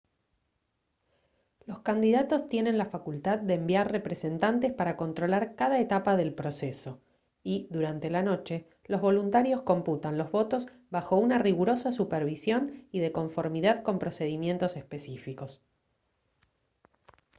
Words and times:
los 1.67 1.81
candidatos 1.81 2.49
tienen 2.49 2.79
la 2.79 2.87
facultad 2.87 3.37
de 3.37 3.53
enviar 3.53 3.91
representantes 3.91 4.73
para 4.73 4.97
controlar 4.97 5.53
cada 5.55 5.77
etapa 5.79 6.15
del 6.17 6.33
proceso 6.33 6.99
y 7.43 7.67
durante 7.69 8.09
la 8.09 8.23
noche 8.23 8.65
los 8.85 8.99
voluntarios 8.99 9.61
computan 9.61 10.17
los 10.17 10.31
votos 10.31 10.65
bajo 10.89 11.17
una 11.17 11.37
rigurosa 11.37 11.91
supervisión 11.91 12.87
y 12.91 12.97
de 12.99 13.11
conformidad 13.11 13.83
con 13.83 13.99
procedimientos 13.99 14.75
específicos 14.75 15.61